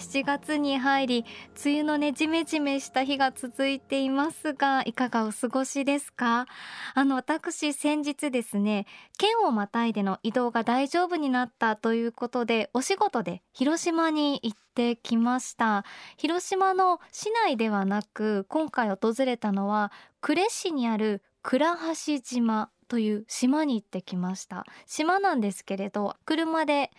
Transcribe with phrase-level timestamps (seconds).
[0.00, 1.24] 7月に入り
[1.64, 6.46] 梅雨のねジメジメした日が続いていますがいかがお過ごしですか？
[6.94, 8.86] あの私先日ですね
[9.18, 15.84] 県をまたいでの移動が大丈夫になったということでお仕事で広島に行ってきました。
[16.16, 19.92] 広島の市内ではなく今回訪れたのは
[20.22, 24.64] 呉市にある倉橋島という島に行ってきました。
[24.84, 26.90] 島なんですけれど車で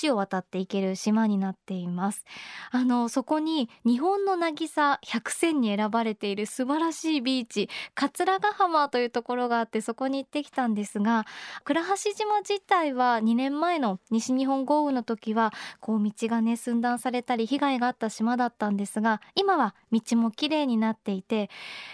[0.00, 2.24] 橋を渡って行ける島になっています。
[2.70, 11.26] あのそこに日本の渚100選に選ばれている素晴らしいビーチ桂ヶ浜というところがあってそこに行ってきたんですが
[11.64, 21.50] 倉橋島自体は2年前の西日本豪雨の時はこう道がね寸断されたり被害があった島だったんですが今は道も綺麗になっていて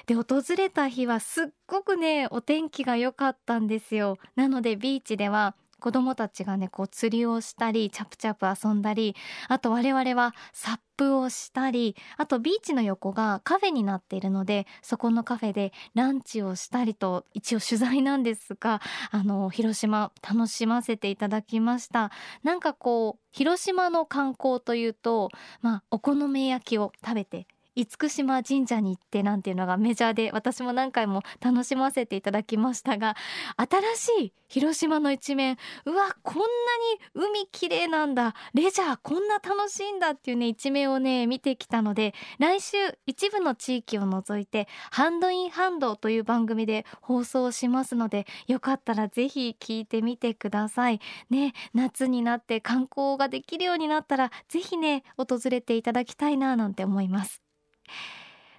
[0.06, 4.18] で訪れた日はすっごくねお天気が良かったんですよ。
[4.36, 9.14] なのでビーチでは子供たちがねこう釣りをしたりチャプチャプ遊んだり
[9.48, 22.10] あと我々はサップをしたりあとビーチの横がカフェになっているのでそこのカフェでランチをしたりと一応取材なんですがあの広島楽しませていただきました。
[22.42, 25.30] なんかこう広島の観光というと
[25.62, 27.46] まあお好み焼きを食べて
[27.86, 33.14] 厳島神社に行ってなんていうのがメジャーで私も何回も楽しませていただきましたが
[33.56, 35.58] 新しい広島の一面。
[35.84, 38.34] うわこんなに海綺麗なんだ。
[38.54, 42.76] レジャーこんな楽しいんだっていうね一面をね見てきたので来週
[43.06, 51.00] 一部の地域を除いてハンドインハンドという番組で放送しますのでよかったらぜひ聞いてみてください。
[51.30, 57.47] ね夏になって観光ができるようになったらぜひね訪れていただきたいななんて思います。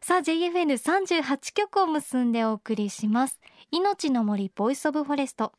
[0.01, 3.39] さあ JFN38 曲を結んでお送りします。
[3.71, 5.53] 命の森 Voice of Forest。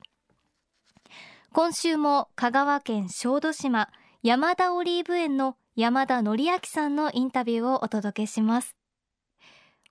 [1.53, 3.89] 今週も香川県小豆島
[4.23, 8.77] 山田オリーブ園の山田則明さんのインタビューをお届けします。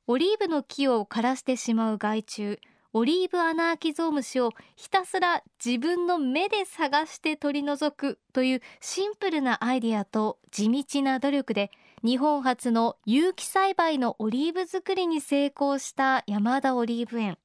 [0.08, 2.60] オリーブの木を枯らしてしまう害虫
[2.92, 11.70] オリーブアナアキゾウムシをひたすら自分の目で探して取り除くというシンプルなアイディアと地道な努力で
[12.04, 17.38] 日本初の有機栽培のオリーブ作りに成功した山田オリーブ園。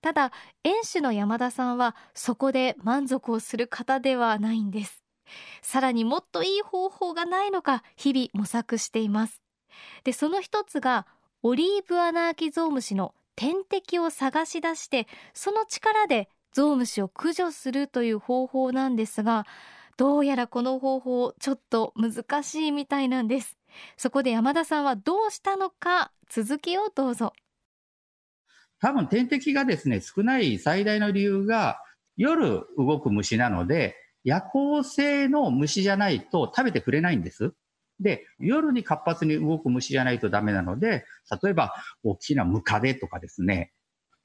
[0.00, 0.32] ただ
[0.64, 5.02] 園主の山田さんはそこで満足をする方ではないんです。
[5.62, 9.40] さらにもっといい方法がないのか日々模索しています。
[10.04, 11.06] でその一つが
[11.42, 19.46] オリーブアナアキゾウムシの天敵を探し出してその力でゾウムシを駆除するという方法なんですが
[19.96, 23.59] どうやらこの方法ちょっと難しいみたいなんです。
[23.96, 27.32] そこで山田さんはどうしたのか続きをどうぞ。
[28.80, 31.82] 多分天敵がですね少ない最大の理由が
[32.16, 37.52] 夜動く虫なので夜行性の虫じゃないと食べてくれないんです。
[38.00, 41.04] で、夜に活発に動く虫じゃないとダメなので、
[41.42, 43.72] 例えば大きなムカデとかですね、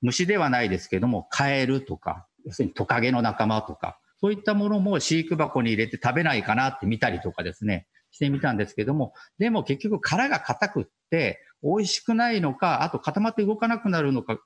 [0.02, 14.40] 虫ではないですけども、カエルとか、要するにトカゲの仲間とか、そういったものも飼育箱に入れて食べないかなって見たりとかですね、してみたんですけども、でも結局殻が硬くって、美味しくないのか、あと固まって動かなくなるのか、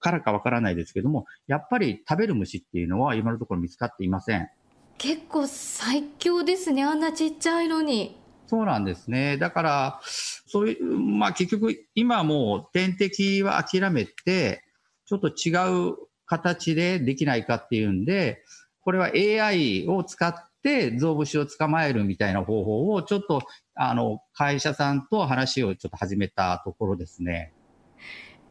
[0.00, 4.48] からかわからないですけども、やっぱり食べる虫っていうのは今のところ見つかっていません。
[4.98, 8.20] 結構最強ですね、あんなちっちゃいのに。
[8.48, 9.36] そうなんですね。
[9.38, 14.64] だから、そういう、まあ結局、今もう天敵は諦めて、
[15.06, 15.52] ちょっと違
[15.92, 15.96] う
[16.26, 18.42] 形でできないかっていうんで、
[18.80, 23.42] これは AI を使ってゾウムシを捕まえるみたいな方法を、ちょっと、
[23.74, 27.52] あの、会社さんと話をちょっと始めたところですね。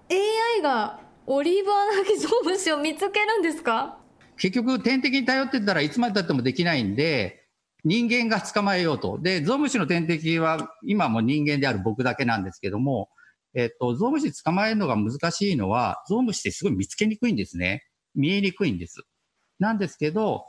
[0.09, 3.97] AI がオリーブアナギゾウムシを見つけるんですか？
[4.37, 7.47] 結局、天敵に頼ってたらいつまでたってもできないんで、
[7.83, 9.19] 人間が捕まえようと。
[9.19, 13.09] で、ゾウムシの天敵は今も人間である僕だけなんですけども、
[13.53, 17.85] えっと、ゾウムシ捕まえるのが難しいのは、ゾウムシってすごい見つけにくいんですね。
[18.15, 19.01] 見えにくいんです。
[19.59, 20.45] なんですけど、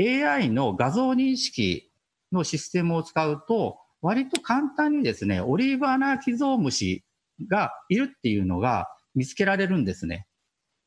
[0.00, 1.90] AI の画像認識
[2.32, 7.04] のシステムを使うと、割と簡単にですね、オリーブアナキゾウムシ
[7.50, 10.26] がいるっていうのが見つけられるんですね。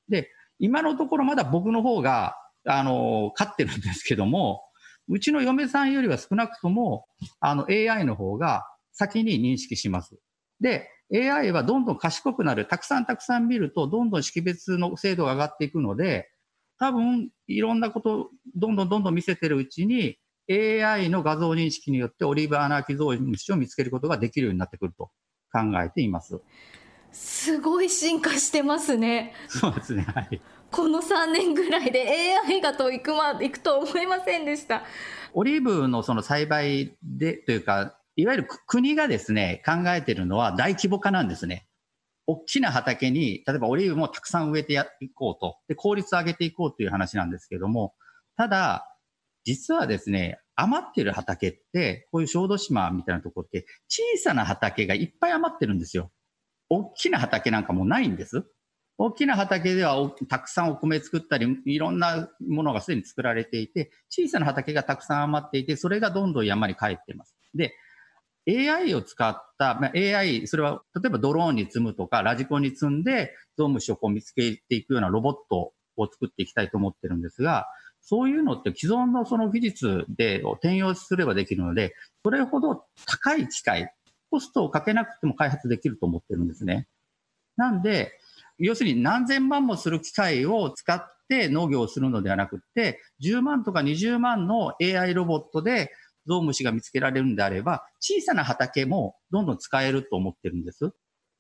[0.10, 0.30] で、
[0.60, 4.64] 今のところまだ僕の方が、あの、飼ってるんですけども、
[5.08, 7.06] うちの嫁さんよりは少なくとも、
[7.40, 8.64] あの AI の方が
[8.94, 10.18] 先に認識します。
[10.60, 12.66] で、AI はどんどん賢くなる。
[12.66, 16.30] たくさんたくさん見ると、どんどん識別の精度が上がっていくので、
[16.80, 20.18] 多分、いろんなことをどんどんどんどん見せてるうちに、
[20.50, 25.12] AI の画像認識によってオリーブアナキゾウムシを見つけることができるようになってくると
[25.52, 26.42] 考えています。
[27.12, 29.34] すごい進化してますね。
[29.48, 30.04] そうですね。
[30.04, 30.42] はい。
[30.72, 34.84] この3年ぐらいで AI がと行くま行くと思いませんでした。
[35.34, 41.68] オリーブのその栽培でというか、いわゆる国がですね、考えているのは大規模化なんですね。
[42.26, 45.58] 大きな畑に、例えばオリーブもたくさん植えていこうと。
[45.68, 47.94] で、効率を上げていこうという話なんですけども、
[48.38, 48.88] ただ、
[49.44, 56.12] 実はですね、余ってる畑って、こういう小豆島みたいなところって、小さな畑がいっぱい余ってるんですよ。
[56.70, 58.46] 大きな畑なんかもうないんです。
[58.98, 67.36] 大きな畑ではたくさんお米作ったり、いろんなものがすでに作られていて、小さな畑がたくさん余っていて、それがどんどん山に帰ってます。
[67.56, 67.74] で、
[68.48, 77.68] AI を使った、まあ、AI、それは例えばドローンに積むとか、ラジコンに積んで、ゾウムシをこう見つけていくようなロボットを作っていきたいと思ってるんですが、
[78.02, 83.94] そういうのって既存のその技術で転用すればできるので、それほど高い機械、
[84.30, 86.88] コストをかけなくても開発できると思ってるんですね。
[87.56, 88.12] なんで、
[88.58, 95.92] 要するに何千万もする機械を使って農業をするのではなくて、10万とか20万の AI ロボットで
[96.28, 100.92] ゾウムシが見つけられるんであれば、小さな畑もどんどん使えると思ってるんです。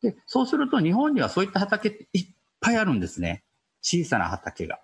[0.02, 2.28] で、そうすると日本にはそういった畑っていっ
[2.60, 3.44] ぱいあるんですね。
[3.82, 4.80] 小さな畑が。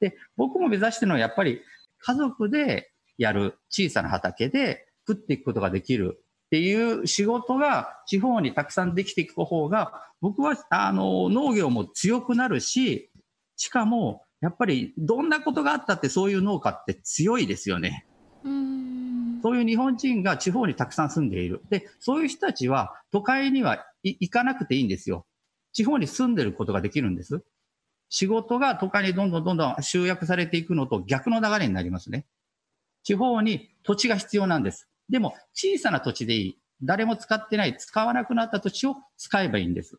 [0.00, 1.60] で、僕も目指してるのはやっぱり
[1.98, 13.10] 家族でやる小さな畑で食っていくことができるっていう仕事が地方にたくさんできていく方が、僕はあの農業も強くなるし、
[13.56, 18.06] しかもやっぱりどんなことがあったってそういう農家って強いですよね。
[19.44, 21.60] そういう日本人が地方にたくさん住んでいる。
[21.68, 25.26] で、そういう人たちは都会には行かなくていいんですよ。
[25.74, 27.42] 地方に住んでることができるんです。
[28.08, 32.24] 仕事が都会にどんどんどんどん集約されていくのと逆の流れになりますね。
[33.02, 34.88] 地方に土地が必要なんです。
[35.10, 36.58] でも、小さな土地でいい。
[36.82, 39.98] 誰も使ってない、使わなくなった土地を使えばいいんです。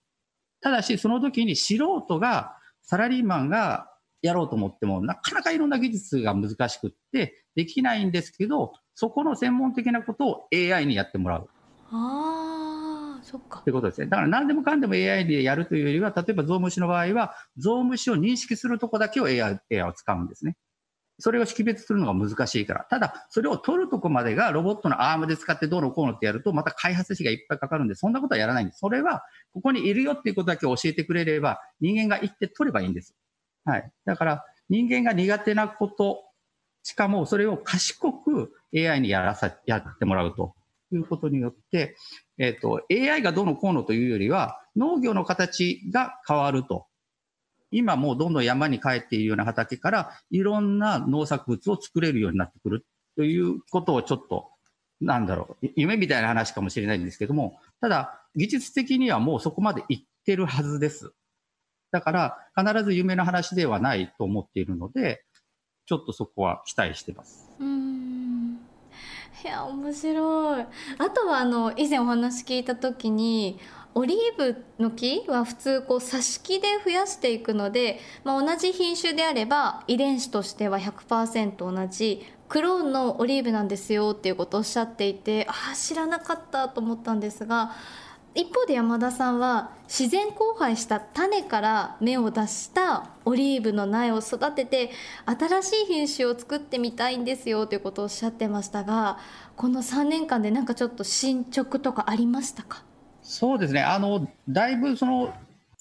[0.59, 3.91] ただし、その時に素人が、サラリーマンが
[4.25, 11.50] やろうと思っても、なかなかいろんな技術が難しくって、できないんですけど、そこの専門的なことを AI にやってもらう。
[11.92, 13.60] ああ、そっか。
[13.60, 14.07] ってことですね。
[14.07, 20.57] だから何でもかんでも AI でやるというよりは、例えばゾウムシの場合は、ゾウムシを認識するとこだけを AI, AI を使うんですね。
[21.19, 22.86] それを識別するのが難しいから。
[22.89, 28.80] ただ、それを取るとこまでがロボットのアームで使ってどうのこうのってやると、また開発費がいっぱいかかるんで、そんなことはやらないんです。
[28.80, 29.24] それは、
[29.54, 33.16] ここにいるよっていうことだけ教えてくれれば、人間が行って取ればいいんです。
[33.65, 33.91] はい。
[34.06, 36.23] だから、人間が苦手なこと、
[36.83, 40.56] しかもそれを賢く AI にやらさ、やってもらうと
[40.91, 41.95] いうことによって、
[42.38, 46.85] えっ、ー、と、AI がどうのこうのというよりは、農業の形が変わると
[47.71, 52.85] 今もうどんどん山に帰っているような畑からいろんな農作物を作れるようになってくる
[53.17, 54.50] ということをちょっと、
[55.01, 61.13] なんだろう、夢みたいな話かもしれないんですけども、ただ技術的にはもうそこまでいってるはずです。
[61.91, 65.23] だから必ず夢の話ではないと思っているので、
[65.85, 67.49] ちょっとそこは期待してます。
[67.59, 68.59] うん
[69.43, 70.65] いや面白い
[70.97, 73.59] あとはあの以前お話聞いた時に
[73.93, 87.71] オリーブの木は普通こう挿し木で増やしていくので、まあ、同じ品種であれば遺伝子としては100%同じクローンのオリーブなんですよっていうことをおっしゃっていてああ知らなかったと思ったんですが
[88.36, 94.92] 一方で山田さんは自然交配した種から芽を出したオリーブの苗を育てて
[95.25, 99.18] 新しい品種を作ってみたいんですよということをおっしゃってましたが
[99.56, 102.84] この3年間でなんかちょっと進捗とかありましたか？
[103.27, 103.82] そうですね。
[103.82, 105.34] あの、だいぶその、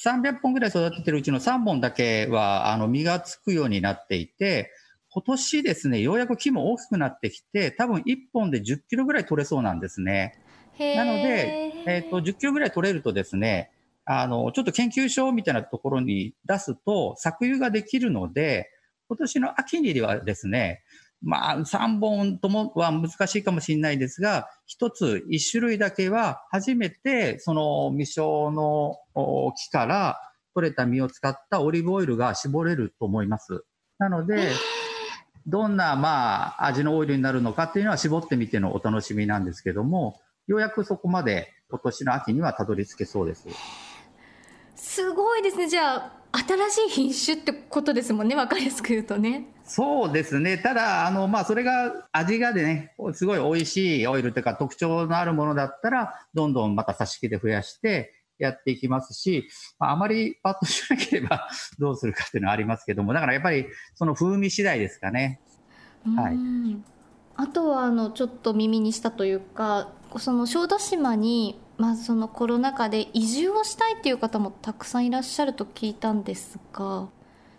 [0.02, 4.70] 300本ぐらい育ててるうちの3本だけは、あの、実がつくようになっていて、
[5.10, 10.40] 今年ですね、ようやく木も大きくなってきて、多分1本で10キロぐらい取れそうなんですね。
[10.78, 13.70] なので、えっ、ー、と、10キロぐらい取れるとですね、
[14.04, 18.70] あの、ちょっと研究所みたいなところに出すと、搾油ができるので、
[19.08, 20.82] 今年の秋にはですね、
[21.22, 28.98] まあ、3本ともは難しいかもしれないですが、一つ、一種類だけは初めて、その未生の
[29.56, 30.20] 木から
[30.54, 33.64] 取れた実を使ったオリーブオイルが絞れると思います。
[33.98, 34.50] なので、
[35.46, 43.48] どんな、まあ、味のオイルになるのかっていうのは絞ってみてのお楽しみなんですけども、ようやくそこまで今年の秋にはたどり着けそうです。
[44.76, 45.68] すごいですね。
[45.68, 48.34] じゃあ、新しい品種ってことですもんね。
[48.34, 49.46] わかりやすく言うとね。
[49.64, 50.58] そうですね。
[50.58, 59.48] ただ、あの、まあ、それが味がでね、すごい美味しいオイルというか特徴のあるものだったら、どんどんまた挿し木で増やしてやっていきますし、
[59.78, 61.48] まあ、あまりパッとしなければ
[61.78, 65.40] どうするかっていうのはありますけども、だからやっぱりその風味次第ですかね。
[66.16, 66.36] はい。
[67.36, 77.08] あとは、あの、ちょっと耳にしたというか、その小豆島にまあ、そのコロナ禍で移住をしたいっていう方もたくさんいらっしゃると聞いたんですが。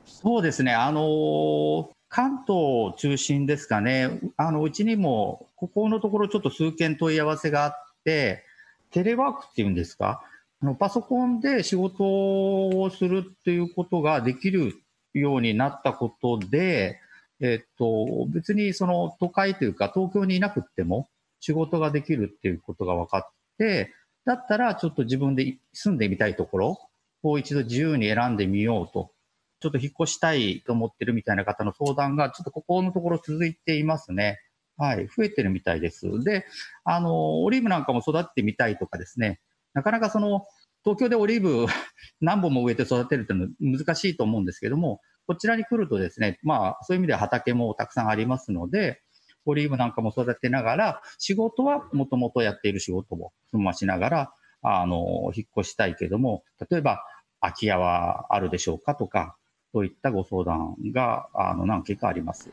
[0.05, 0.73] そうですね。
[0.73, 4.21] あの、関東中心ですかね。
[4.37, 7.73] あの、うちにも、ここのところちょっと数件問い合わせがあっ
[8.05, 8.45] て、
[8.91, 10.21] テレワークっていうんですか？
[10.61, 14.81] あのパソコンで仕事をするっていうことができる
[15.13, 17.01] ようになったことで、
[17.41, 21.09] えっと、別にその都会というか東京にいなくても
[21.45, 23.93] 仕事ができるっていうことが分かって、
[24.25, 26.79] だったらちょっと自分で住んでみたいところ
[27.21, 29.11] を一度自由に選んでみようと、
[29.59, 34.39] ちょっと引っ越したいと思ってるみたいな方の相談がちょっとここのところ続いていますね。
[34.77, 36.23] はい、増えてるみたいです。
[36.23, 36.45] で、
[36.83, 39.39] あの、オリーブなんかも育ってみたいとかですね、
[39.75, 40.47] なかなかその、
[40.83, 41.67] 東京でオリーブ
[42.21, 49.01] 何本も植えて育てるっていうのは難しいと思うんですけども、こちらに来るとですね、まあ、そういう意味では畑もたくさんありますので、
[49.45, 57.03] オリーブなんかも育てながら、仕事はもともとやっている仕事を済ましながら、あの、引っ越したいけども、例えば、
[57.41, 59.37] 空き家はあるでしょうかとか、
[59.71, 62.51] そういったご相談が、あの、何件かあります。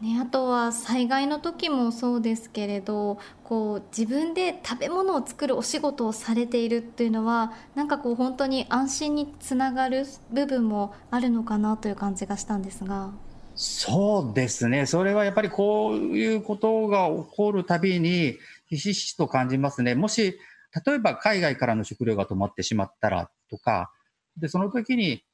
[0.00, 13.12] ね、あとは災害の時もそうですけれどこう自分で食べ物を作るお仕事をされているっていうのはなんかこう本当に安心につながる部分もあるのかなという感じがしたんですが。
[13.58, 14.84] そうですね。
[14.84, 18.36] それはやっぱりこういうことが起こるたびに、
[18.68, 19.94] ひしひしと感じますね。
[19.94, 20.38] もし、
[20.86, 23.90] 例えば海外からの食料が止まってしまったらとか、
[24.36, 25.24] で、その時に、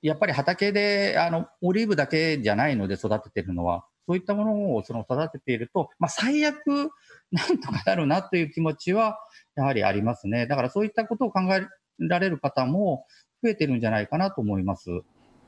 [0.00, 6.90] やっぱり畑で、あの、オリーブだけじゃないので育ててるのは、そういったものをその育てていると、まあ、最悪、
[7.32, 9.18] なんとかなるなという気持ちは、
[9.56, 10.46] やはりありますね。
[10.46, 11.66] だからそういったことを考え
[11.98, 13.06] られる方も
[13.42, 14.88] 増えてるんじゃないかなと思います。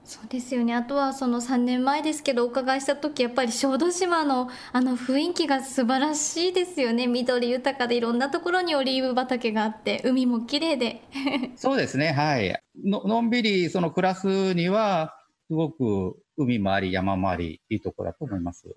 [0.04, 0.74] そうですよね。
[0.74, 7.06] あとはその3年前ですけどお伺いした時やっぱり小豆島のあの雰囲気が素晴らしいですよね。
[7.06, 11.02] 緑豊かでいろんなところにオリーブ畑があって海も綺麗で。
[11.56, 12.12] そうですね。
[12.12, 12.54] はい。
[12.84, 15.14] ののんびりその暮らすには
[15.46, 18.76] すごく海もあり山もありいいところだと思います。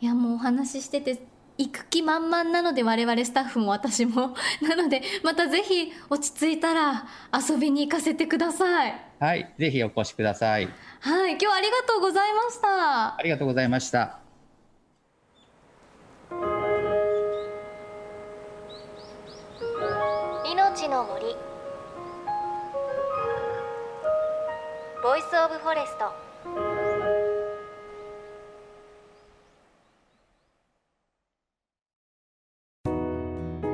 [0.00, 1.18] いやもうお話ししてて
[1.58, 4.34] 行く気満々なので我々スタッフも私も。
[4.62, 9.00] なのでまたぜひ落ち着いたら遊びに行かせてください。
[9.18, 10.68] はいぜひお越しください。
[11.00, 13.16] はい今日はありがとうございました。
[13.16, 14.18] ありがとうございました。
[20.44, 21.36] 命の森。
[25.02, 26.75] Voice of Forest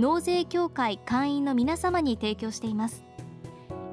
[0.00, 3.04] 納税協会会員の皆様に提供しています。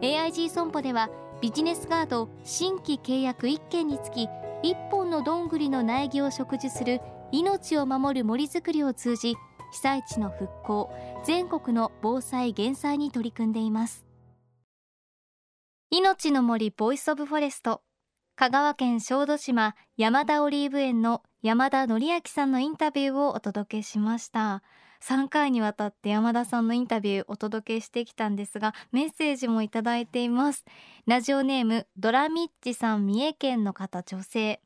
[0.01, 1.09] AIG 損保では
[1.41, 4.29] ビジネスガード新規契約1件につき
[4.63, 7.01] 1本のどんぐりの苗木を植樹する
[7.33, 9.35] 命を守る森づくりを通じ
[9.73, 10.89] 被災地の復興
[11.25, 14.05] 全国の防災減災に取り組んでいます。
[15.91, 17.81] 命の森 Voice of Forest
[18.37, 24.63] 香川県小豆島山田オリーブ園の山田則明さんのインタビューをお届けしました。
[25.01, 30.65] 3回にわたって山田さんのインタビューお届けしてきたんですがメッセージもいただいています。
[31.05, 34.61] ラジオネームドラミッチさん三重県の方女性。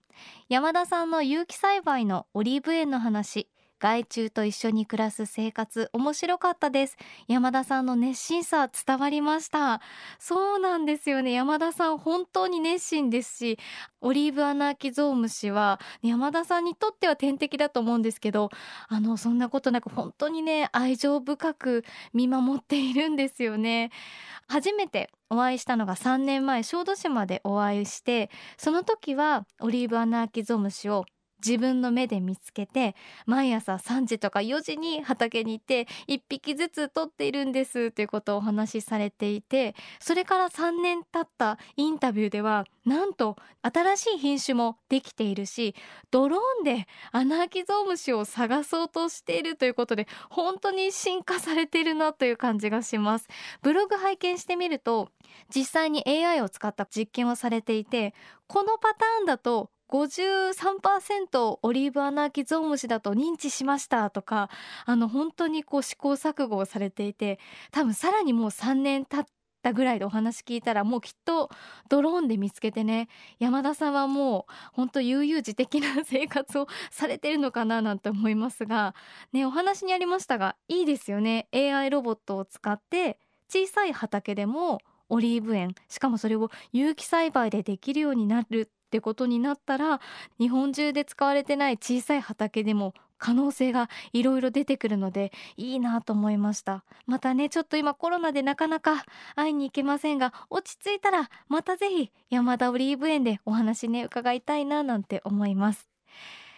[0.50, 3.48] 山田さんの有機栽培のオリーブ園の話。
[3.82, 6.98] 害虫と一緒に暮らす生活面白かったです。
[7.28, 9.82] 山田さんの熱心さ伝わりました。
[10.20, 11.32] そうなんですよね。
[11.32, 13.60] 山田さん本当に熱心ですし
[14.00, 18.52] オリーブアナアキゾウムシは山田さんにとっては天敵だと思うんですけど
[18.88, 21.84] あのそんなことなく本当にね愛情深く
[22.14, 23.90] 見守っているんですよね。
[24.48, 31.06] 初めてお会いしたのが3年前小豆島でお会いしてその時はオリーブアナアキゾウムシを
[31.44, 32.96] 自分の目で見つけて
[33.26, 45.76] 毎朝3時とか4時に畑に行って1匹ずつ取っているんですということをお話しされていてそれから3年経ったインタビューではなんと新しい品種もできているし
[46.10, 53.28] ドローンでアナアキゾウムシを探そうとしているということで本当に進化されているなという感じがします。
[53.62, 55.10] ブログ拝見してみると
[55.54, 58.14] 実際に AI を使った実験をされていて
[58.48, 64.50] このパターンだと53%オリーブアナアキゾウムシだと認知しましたとか
[64.86, 67.40] あの本当にこう試行錯誤をされていて
[67.72, 69.26] 多分さらにもう3年経っ
[69.62, 71.50] たぐらいでお話聞いたらもうきっと
[71.90, 78.96] ドローンで見つけてね山田さんはもう本当悠々自適な生活をされてるのかななんて思いますが
[79.34, 81.48] ねお話にありましたがいいですよね。
[81.54, 83.20] AI ロボットを使って
[83.50, 84.80] 小さい畑でも
[85.10, 90.02] オリーブ園しかもそれを有機栽培でできるようになるってことになったら
[90.38, 96.84] 日本中で使われてない小さい畑でも可能性がいろいろ出てくるのでいいなと思いました。
[97.06, 99.06] またねちょっと今コロナでなかなか
[99.36, 105.88] 会いに行けませんが落ち着いたらまたぜひ山田オリーブ園でお話ね伺いたいななんて思います。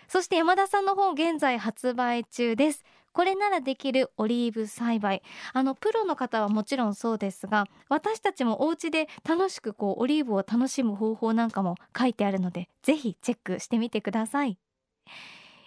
[0.07, 2.83] そして山田さんの本現在発売中です。
[3.13, 5.21] これならできるオリーブ栽培。
[5.53, 14.57] あのプロの方はもちろんそうですが私たちもお家で楽しくこうオリーブを楽しむ方法なんかも書いてあるのでぜひチェックしてみてください。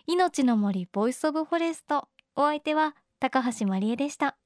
[0.07, 2.09] 命の森 Voice of Forest。
[2.37, 4.37] お相手は高橋万里恵でした。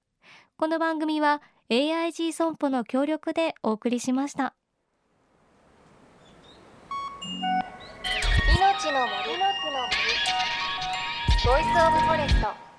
[0.56, 4.54] この番組は AIG 損保の協力でお送りしました。
[8.56, 9.10] 命の森。
[11.44, 12.69] Voice of Forest。